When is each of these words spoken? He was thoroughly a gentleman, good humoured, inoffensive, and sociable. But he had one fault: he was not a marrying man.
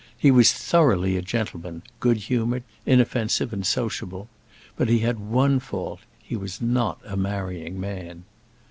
He 0.17 0.31
was 0.31 0.51
thoroughly 0.51 1.15
a 1.15 1.21
gentleman, 1.21 1.83
good 1.99 2.17
humoured, 2.17 2.63
inoffensive, 2.87 3.53
and 3.53 3.63
sociable. 3.63 4.29
But 4.75 4.89
he 4.89 5.01
had 5.05 5.19
one 5.19 5.59
fault: 5.59 5.99
he 6.23 6.35
was 6.35 6.59
not 6.59 6.99
a 7.05 7.15
marrying 7.15 7.79
man. 7.79 8.23